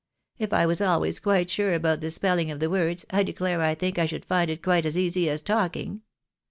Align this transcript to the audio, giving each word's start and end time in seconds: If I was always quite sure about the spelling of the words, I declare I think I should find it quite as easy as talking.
If 0.39 0.51
I 0.51 0.65
was 0.65 0.81
always 0.81 1.19
quite 1.19 1.51
sure 1.51 1.73
about 1.75 2.01
the 2.01 2.09
spelling 2.09 2.49
of 2.49 2.59
the 2.59 2.71
words, 2.71 3.05
I 3.11 3.21
declare 3.21 3.61
I 3.61 3.75
think 3.75 3.99
I 3.99 4.07
should 4.07 4.25
find 4.25 4.49
it 4.49 4.63
quite 4.63 4.87
as 4.87 4.97
easy 4.97 5.29
as 5.29 5.43
talking. 5.43 6.01